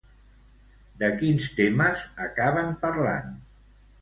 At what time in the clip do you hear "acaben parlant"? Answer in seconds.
2.29-3.31